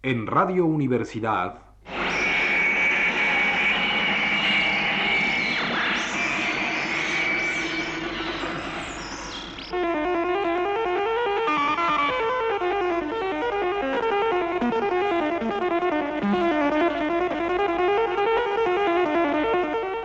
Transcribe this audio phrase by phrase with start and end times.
[0.00, 1.58] En Radio Universidad.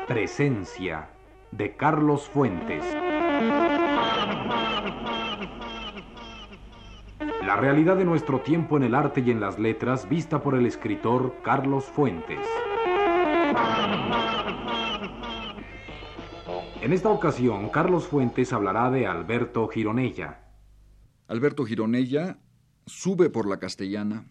[0.07, 1.09] Presencia
[1.51, 3.02] de Carlos Fuentes.
[7.53, 10.65] La realidad de nuestro tiempo en el arte y en las letras vista por el
[10.65, 12.39] escritor Carlos Fuentes.
[16.81, 20.51] En esta ocasión, Carlos Fuentes hablará de Alberto Gironella.
[21.27, 22.39] Alberto Gironella
[22.87, 24.25] sube por la Castellana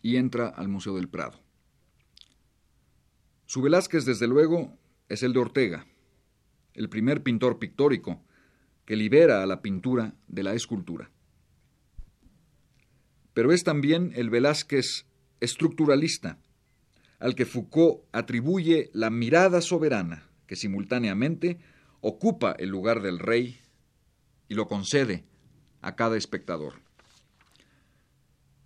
[0.00, 1.40] y entra al Museo del Prado.
[3.46, 4.78] Su Velázquez, desde luego,
[5.08, 5.86] es el de Ortega,
[6.74, 8.22] el primer pintor pictórico
[8.84, 11.10] que libera a la pintura de la escultura
[13.36, 15.04] pero es también el Velázquez
[15.40, 16.38] estructuralista,
[17.18, 21.58] al que Foucault atribuye la mirada soberana que simultáneamente
[22.00, 23.60] ocupa el lugar del rey
[24.48, 25.26] y lo concede
[25.82, 26.80] a cada espectador.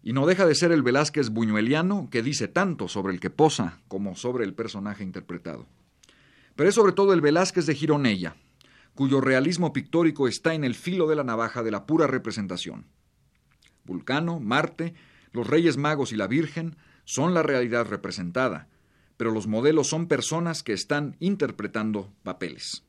[0.05, 3.81] Y no deja de ser el Velázquez buñueliano que dice tanto sobre el que posa
[3.89, 5.67] como sobre el personaje interpretado.
[6.55, 8.37] Pero es sobre todo el Velázquez de Gironella,
[8.95, 12.87] cuyo realismo pictórico está en el filo de la navaja de la pura representación.
[13.85, 14.95] Vulcano, Marte,
[15.33, 18.69] los Reyes Magos y la Virgen son la realidad representada,
[19.17, 22.85] pero los modelos son personas que están interpretando papeles.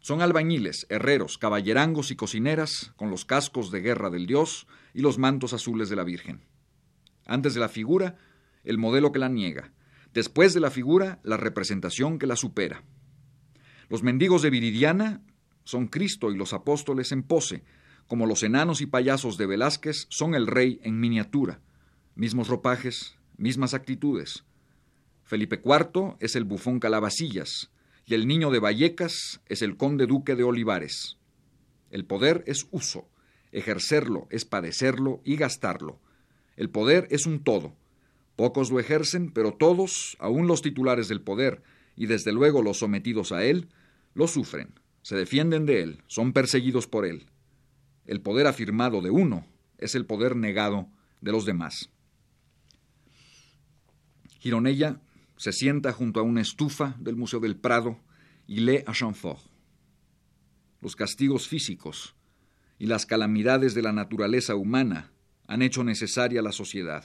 [0.00, 5.18] Son albañiles, herreros, caballerangos y cocineras con los cascos de guerra del dios y los
[5.18, 6.42] mantos azules de la Virgen.
[7.26, 8.16] Antes de la figura,
[8.64, 9.72] el modelo que la niega.
[10.12, 12.82] Después de la figura, la representación que la supera.
[13.88, 15.22] Los mendigos de Viridiana
[15.64, 17.64] son Cristo y los apóstoles en pose,
[18.06, 21.60] como los enanos y payasos de Velázquez, son el rey en miniatura,
[22.14, 24.44] mismos ropajes, mismas actitudes.
[25.22, 27.70] Felipe IV es el bufón Calabacillas,
[28.06, 31.16] y el niño de Vallecas es el conde duque de Olivares.
[31.90, 33.08] El poder es uso,
[33.52, 36.00] ejercerlo es padecerlo y gastarlo.
[36.56, 37.74] El poder es un todo.
[38.36, 41.62] Pocos lo ejercen, pero todos, aun los titulares del poder,
[41.96, 43.68] y desde luego los sometidos a él,
[44.12, 47.26] lo sufren, se defienden de él, son perseguidos por él.
[48.06, 49.46] El poder afirmado de uno
[49.78, 50.88] es el poder negado
[51.20, 51.90] de los demás.
[54.40, 55.00] Gironella
[55.36, 57.98] se sienta junto a una estufa del Museo del Prado
[58.46, 59.40] y lee a Chamfort.
[60.80, 62.14] Los castigos físicos
[62.78, 65.12] y las calamidades de la naturaleza humana
[65.46, 67.04] han hecho necesaria la sociedad.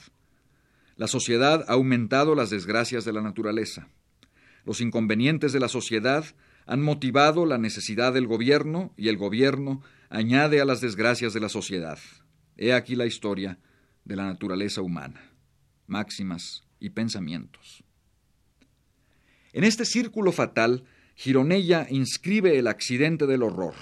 [0.96, 3.88] La sociedad ha aumentado las desgracias de la naturaleza.
[4.66, 6.24] Los inconvenientes de la sociedad
[6.66, 11.48] han motivado la necesidad del gobierno y el gobierno añade a las desgracias de la
[11.48, 11.98] sociedad.
[12.56, 13.58] He aquí la historia
[14.04, 15.32] de la naturaleza humana,
[15.86, 17.84] máximas y pensamientos.
[19.52, 20.84] En este círculo fatal,
[21.14, 23.74] Gironella inscribe el accidente del horror.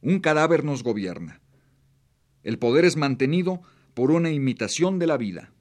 [0.00, 1.40] Un cadáver nos gobierna.
[2.42, 3.62] El poder es mantenido
[3.94, 5.52] por una imitación de la vida.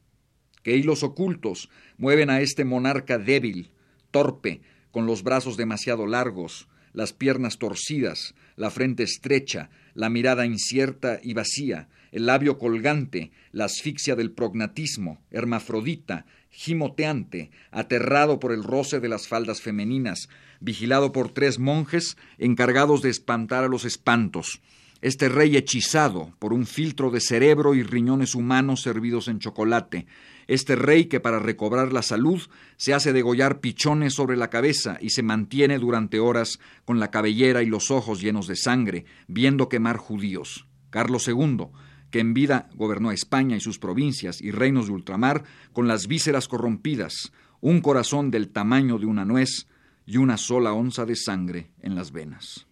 [0.63, 3.71] Que hilos ocultos mueven a este monarca débil,
[4.09, 11.19] torpe, con los brazos demasiado largos, las piernas torcidas, la frente estrecha, la mirada incierta
[11.21, 18.99] y vacía, el labio colgante, la asfixia del prognatismo, hermafrodita, gimoteante, aterrado por el roce
[18.99, 20.27] de las faldas femeninas,
[20.59, 24.61] vigilado por tres monjes encargados de espantar a los espantos,
[25.01, 30.05] este rey hechizado por un filtro de cerebro y riñones humanos servidos en chocolate,
[30.47, 32.41] este rey que para recobrar la salud
[32.77, 37.63] se hace degollar pichones sobre la cabeza y se mantiene durante horas con la cabellera
[37.63, 40.67] y los ojos llenos de sangre, viendo quemar judíos.
[40.89, 41.67] Carlos II,
[42.11, 46.07] que en vida gobernó a España y sus provincias y reinos de ultramar con las
[46.07, 47.31] vísceras corrompidas,
[47.61, 49.67] un corazón del tamaño de una nuez
[50.05, 52.67] y una sola onza de sangre en las venas.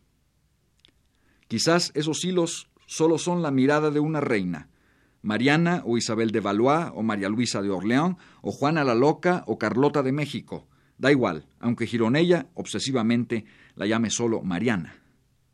[1.50, 4.70] Quizás esos hilos solo son la mirada de una reina,
[5.24, 9.58] Mariana o Isabel de Valois o María Luisa de Orleán o Juana la Loca o
[9.58, 10.68] Carlota de México.
[11.00, 15.02] Da igual, aunque Gironella obsesivamente la llame solo Mariana.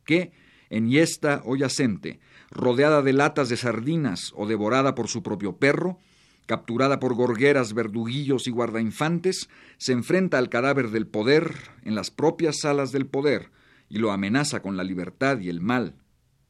[0.04, 0.32] Que,
[0.68, 2.20] enhiesta o yacente,
[2.50, 5.98] rodeada de latas de sardinas o devorada por su propio perro,
[6.44, 9.48] capturada por gorgueras, verduguillos y guardainfantes,
[9.78, 11.54] se enfrenta al cadáver del poder
[11.84, 13.50] en las propias salas del poder,
[13.88, 15.94] y lo amenaza con la libertad y el mal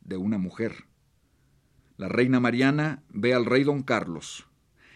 [0.01, 0.87] de una mujer.
[1.97, 4.47] La reina Mariana ve al rey don Carlos,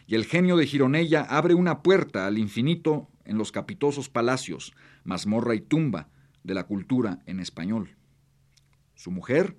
[0.06, 5.54] y el genio de Gironella abre una puerta al infinito en los capitosos palacios, mazmorra
[5.54, 6.08] y tumba
[6.42, 7.96] de la cultura en español.
[8.94, 9.56] Su mujer,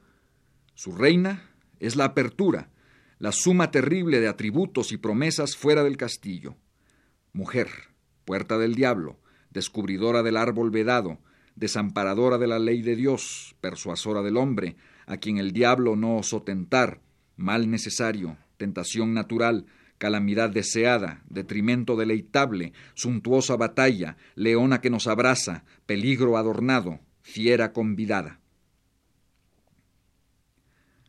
[0.76, 1.44] su reina,
[1.80, 2.70] es la apertura,
[3.18, 6.58] la suma terrible de atributos y promesas fuera del castillo.
[7.34, 7.70] Mujer,
[8.26, 9.20] puerta del diablo,
[9.52, 11.20] descubridora del árbol vedado,
[11.56, 14.76] desamparadora de la ley de Dios, persuasora del hombre,
[15.06, 17.02] a quien el diablo no osó tentar,
[17.36, 19.66] mal necesario, tentación natural,
[19.98, 28.40] calamidad deseada, detrimento deleitable, suntuosa batalla, leona que nos abraza, peligro adornado, fiera convidada.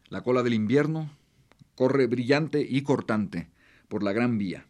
[0.09, 1.11] La cola del invierno
[1.75, 3.49] corre brillante y cortante
[3.89, 4.67] por la gran vía.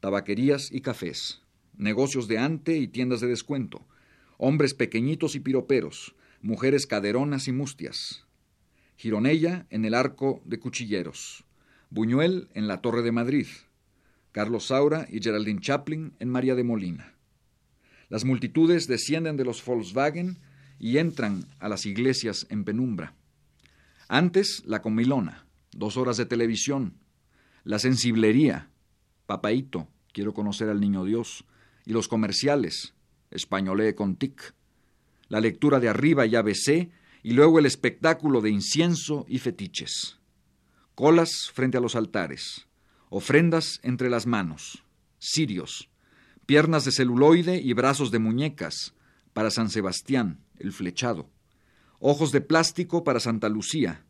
[0.00, 1.42] Tabaquerías y cafés,
[1.76, 3.86] negocios de ante y tiendas de descuento,
[4.42, 8.24] hombres pequeñitos y piroperos, mujeres caderonas y mustias.
[8.96, 11.44] Gironella en el arco de cuchilleros,
[11.90, 13.46] Buñuel en la Torre de Madrid,
[14.32, 17.12] Carlos Saura y Geraldine Chaplin en María de Molina.
[18.08, 20.38] Las multitudes descienden de los Volkswagen
[20.78, 23.14] y entran a las iglesias en penumbra.
[24.08, 26.94] Antes, la comilona, dos horas de televisión,
[27.62, 28.70] la sensiblería,
[29.26, 31.44] papaito, quiero conocer al niño Dios,
[31.84, 32.94] y los comerciales,
[33.30, 34.54] españolé con tic,
[35.28, 36.90] la lectura de arriba y ABC,
[37.22, 40.18] y luego el espectáculo de incienso y fetiches.
[40.94, 42.66] Colas frente a los altares,
[43.08, 44.84] ofrendas entre las manos,
[45.18, 45.90] cirios,
[46.46, 48.94] piernas de celuloide y brazos de muñecas
[49.32, 51.30] para San Sebastián, el flechado,
[51.98, 54.04] ojos de plástico para Santa Lucía,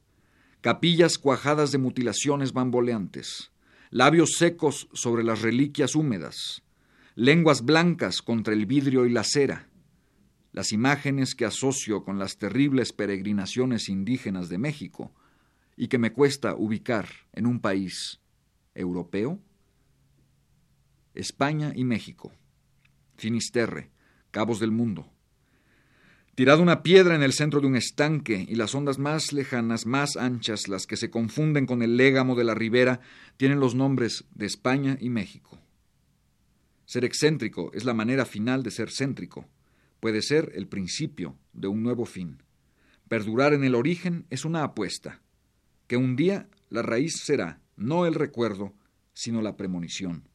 [0.60, 3.50] capillas cuajadas de mutilaciones bamboleantes,
[3.90, 6.62] labios secos sobre las reliquias húmedas,
[7.14, 9.68] lenguas blancas contra el vidrio y la cera,
[10.52, 15.12] las imágenes que asocio con las terribles peregrinaciones indígenas de México
[15.76, 18.20] y que me cuesta ubicar en un país
[18.74, 19.40] europeo?
[21.14, 22.32] España y México,
[23.16, 23.90] Finisterre,
[24.30, 25.10] Cabos del Mundo,
[26.34, 30.16] tirado una piedra en el centro de un estanque y las ondas más lejanas, más
[30.16, 33.00] anchas, las que se confunden con el légamo de la ribera,
[33.36, 35.59] tienen los nombres de España y México.
[36.90, 39.46] Ser excéntrico es la manera final de ser céntrico.
[40.00, 42.42] Puede ser el principio de un nuevo fin.
[43.06, 45.22] Perdurar en el origen es una apuesta,
[45.86, 48.74] que un día la raíz será no el recuerdo,
[49.12, 50.28] sino la premonición.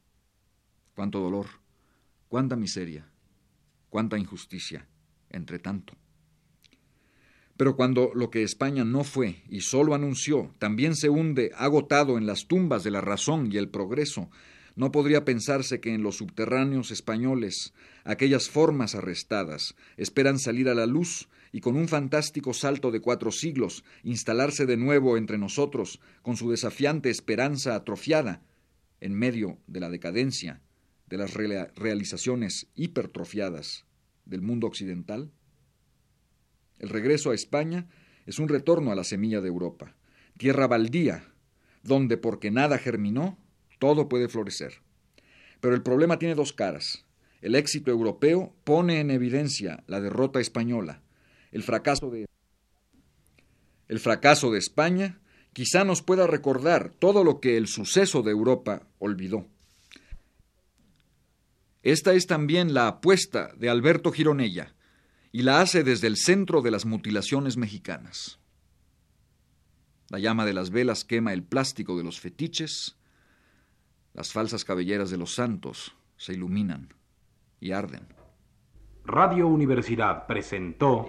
[0.96, 1.48] Cuánto dolor,
[2.30, 3.12] cuánta miseria,
[3.90, 4.88] cuánta injusticia
[5.32, 5.98] entre tanto.
[7.58, 12.26] Pero cuando lo que España no fue y solo anunció también se hunde agotado en
[12.26, 14.30] las tumbas de la razón y el progreso,
[14.76, 17.74] no podría pensarse que en los subterráneos españoles
[18.04, 23.32] aquellas formas arrestadas esperan salir a la luz y con un fantástico salto de cuatro
[23.32, 28.42] siglos instalarse de nuevo entre nosotros con su desafiante esperanza atrofiada
[29.00, 30.62] en medio de la decadencia,
[31.08, 33.86] de las realizaciones hipertrofiadas
[34.26, 35.32] del mundo occidental?
[36.80, 37.88] El regreso a España
[38.26, 39.96] es un retorno a la semilla de Europa,
[40.38, 41.32] tierra baldía,
[41.84, 43.38] donde porque nada germinó,
[43.80, 44.82] todo puede florecer.
[45.60, 47.06] Pero el problema tiene dos caras.
[47.42, 51.02] El éxito europeo pone en evidencia la derrota española.
[51.52, 52.26] El fracaso de
[53.88, 55.20] el fracaso de España
[55.54, 59.48] quizá nos pueda recordar todo lo que el suceso de Europa olvidó.
[61.84, 64.76] Esta es también la apuesta de Alberto Gironella,
[65.36, 68.40] y la hace desde el centro de las mutilaciones mexicanas.
[70.10, 72.96] La llama de las velas quema el plástico de los fetiches,
[74.16, 76.94] las falsas cabelleras de los santos se iluminan
[77.60, 78.08] y arden.
[79.04, 81.08] Radio Universidad presentó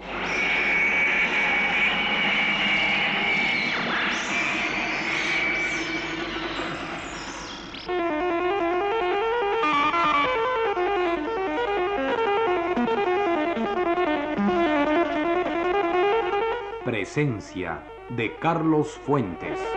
[16.83, 19.76] Presencia de Carlos Fuentes.